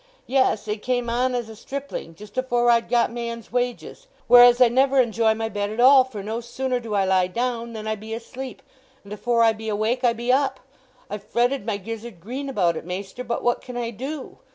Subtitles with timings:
[0.25, 4.99] Yes—it came on as a stripling, just afore I'd got man's wages, whereas I never
[4.99, 8.11] enjoy my bed at all, for no sooner do I lie down than I be
[8.15, 8.63] asleep,
[9.03, 10.59] and afore I be awake I be up.
[11.07, 14.39] I've fretted my gizzard green about it, maister, but what can I do?